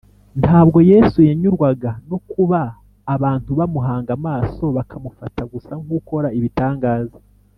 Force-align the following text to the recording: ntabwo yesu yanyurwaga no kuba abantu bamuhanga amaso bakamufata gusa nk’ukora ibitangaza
ntabwo 0.41 0.77
yesu 0.91 1.19
yanyurwaga 1.29 1.91
no 2.09 2.17
kuba 2.31 2.59
abantu 3.15 3.49
bamuhanga 3.59 4.09
amaso 4.17 4.63
bakamufata 4.77 5.41
gusa 5.51 5.71
nk’ukora 5.83 6.29
ibitangaza 6.39 7.17